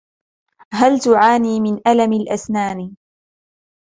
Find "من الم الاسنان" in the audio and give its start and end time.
1.59-2.95